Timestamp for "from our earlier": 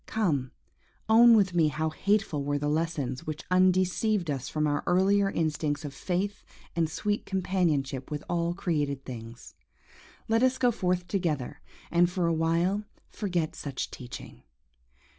4.49-5.29